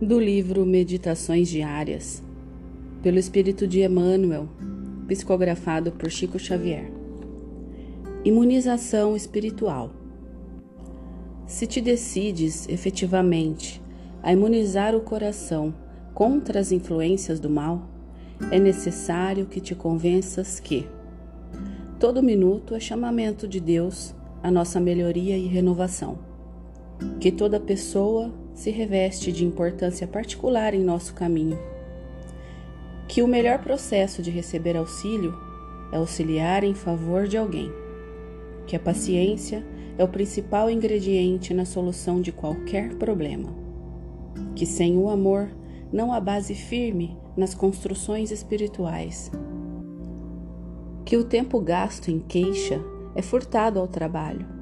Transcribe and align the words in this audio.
do 0.00 0.20
livro 0.20 0.66
Meditações 0.66 1.48
Diárias, 1.48 2.22
pelo 3.02 3.18
Espírito 3.18 3.66
de 3.66 3.80
Emmanuel, 3.80 4.46
psicografado 5.08 5.90
por 5.90 6.10
Chico 6.10 6.38
Xavier. 6.38 6.92
Imunização 8.22 9.16
espiritual. 9.16 9.90
Se 11.46 11.66
te 11.66 11.80
decides 11.80 12.68
efetivamente 12.68 13.82
a 14.22 14.30
imunizar 14.30 14.94
o 14.94 15.00
coração 15.00 15.74
contra 16.12 16.60
as 16.60 16.72
influências 16.72 17.40
do 17.40 17.48
mal, 17.48 17.88
é 18.50 18.58
necessário 18.58 19.46
que 19.46 19.62
te 19.62 19.74
convenças 19.74 20.60
que 20.60 20.86
todo 21.98 22.22
minuto 22.22 22.74
é 22.74 22.80
chamamento 22.80 23.48
de 23.48 23.60
Deus 23.60 24.14
à 24.42 24.50
nossa 24.50 24.78
melhoria 24.78 25.38
e 25.38 25.46
renovação, 25.46 26.18
que 27.18 27.32
toda 27.32 27.58
pessoa 27.58 28.30
se 28.56 28.70
reveste 28.70 29.30
de 29.30 29.44
importância 29.44 30.06
particular 30.06 30.72
em 30.72 30.82
nosso 30.82 31.12
caminho. 31.14 31.58
Que 33.06 33.22
o 33.22 33.28
melhor 33.28 33.58
processo 33.58 34.22
de 34.22 34.30
receber 34.30 34.76
auxílio 34.76 35.38
é 35.92 35.98
auxiliar 35.98 36.64
em 36.64 36.74
favor 36.74 37.28
de 37.28 37.36
alguém. 37.36 37.70
Que 38.66 38.74
a 38.74 38.80
paciência 38.80 39.64
é 39.98 40.02
o 40.02 40.08
principal 40.08 40.70
ingrediente 40.70 41.52
na 41.52 41.66
solução 41.66 42.20
de 42.20 42.32
qualquer 42.32 42.94
problema. 42.94 43.54
Que 44.56 44.64
sem 44.64 44.96
o 44.96 45.10
amor 45.10 45.50
não 45.92 46.12
há 46.12 46.18
base 46.18 46.54
firme 46.54 47.16
nas 47.36 47.54
construções 47.54 48.30
espirituais. 48.30 49.30
Que 51.04 51.16
o 51.18 51.24
tempo 51.24 51.60
gasto 51.60 52.10
em 52.10 52.18
queixa 52.18 52.80
é 53.14 53.20
furtado 53.20 53.78
ao 53.78 53.86
trabalho 53.86 54.55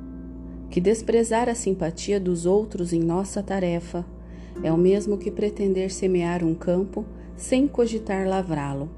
que 0.74 0.80
desprezar 0.80 1.48
a 1.48 1.54
simpatia 1.54 2.18
dos 2.18 2.46
outros 2.46 2.92
em 2.92 2.98
nossa 2.98 3.40
tarefa 3.40 4.04
é 4.60 4.72
o 4.72 4.76
mesmo 4.76 5.16
que 5.16 5.30
pretender 5.30 5.88
semear 5.88 6.42
um 6.42 6.52
campo 6.52 7.04
sem 7.36 7.68
cogitar 7.68 8.26
lavrá-lo. 8.26 8.90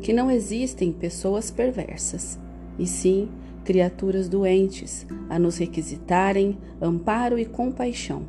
Que 0.00 0.12
não 0.12 0.30
existem 0.30 0.92
pessoas 0.92 1.50
perversas, 1.50 2.38
e 2.78 2.86
sim 2.86 3.28
criaturas 3.64 4.28
doentes 4.28 5.04
a 5.28 5.40
nos 5.40 5.56
requisitarem 5.56 6.56
amparo 6.80 7.36
e 7.36 7.44
compaixão. 7.44 8.22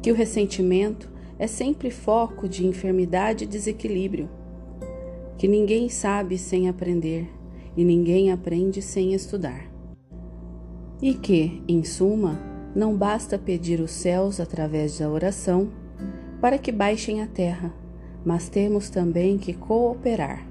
Que 0.00 0.10
o 0.10 0.14
ressentimento 0.14 1.12
é 1.38 1.46
sempre 1.46 1.90
foco 1.90 2.48
de 2.48 2.66
enfermidade 2.66 3.44
e 3.44 3.46
desequilíbrio. 3.46 4.30
Que 5.36 5.46
ninguém 5.46 5.90
sabe 5.90 6.38
sem 6.38 6.66
aprender 6.66 7.30
e 7.76 7.84
ninguém 7.84 8.32
aprende 8.32 8.80
sem 8.80 9.12
estudar 9.12 9.73
e 11.00 11.14
que, 11.14 11.62
em 11.68 11.84
suma, 11.84 12.38
não 12.74 12.96
basta 12.96 13.38
pedir 13.38 13.80
os 13.80 13.90
céus 13.90 14.40
através 14.40 14.98
da 14.98 15.08
oração 15.08 15.70
para 16.40 16.58
que 16.58 16.72
baixem 16.72 17.22
a 17.22 17.26
terra, 17.26 17.72
mas 18.24 18.48
temos 18.48 18.90
também 18.90 19.38
que 19.38 19.52
cooperar 19.52 20.46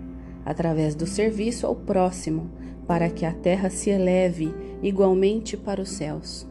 através 0.45 0.95
do 0.95 1.05
serviço 1.05 1.65
ao 1.65 1.75
próximo 1.75 2.49
para 2.87 3.09
que 3.09 3.25
a 3.25 3.33
terra 3.33 3.69
se 3.69 3.89
eleve 3.89 4.53
igualmente 4.81 5.55
para 5.55 5.81
os 5.81 5.89
céus. 5.89 6.47